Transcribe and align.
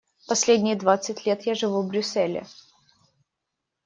Последние 0.27 0.75
двадцать 0.75 1.27
лет 1.27 1.43
я 1.43 1.53
живу 1.53 1.79
в 1.83 1.87
Брюсселе. 1.87 2.47